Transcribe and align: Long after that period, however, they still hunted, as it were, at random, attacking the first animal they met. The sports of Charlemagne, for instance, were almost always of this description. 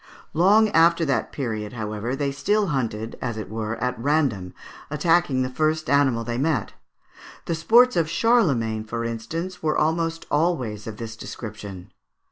Long 0.33 0.69
after 0.69 1.05
that 1.05 1.31
period, 1.31 1.73
however, 1.73 2.15
they 2.15 2.31
still 2.31 2.69
hunted, 2.69 3.19
as 3.21 3.37
it 3.37 3.51
were, 3.51 3.75
at 3.75 3.99
random, 4.01 4.55
attacking 4.89 5.43
the 5.43 5.47
first 5.51 5.91
animal 5.91 6.23
they 6.23 6.39
met. 6.39 6.73
The 7.45 7.53
sports 7.53 7.95
of 7.95 8.09
Charlemagne, 8.09 8.83
for 8.83 9.05
instance, 9.05 9.61
were 9.61 9.77
almost 9.77 10.25
always 10.31 10.87
of 10.87 10.97
this 10.97 11.15
description. 11.15 11.91